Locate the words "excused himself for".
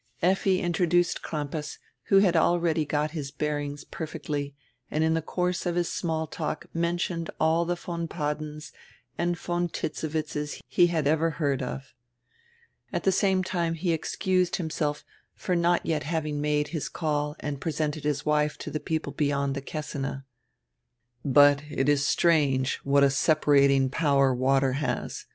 13.93-15.55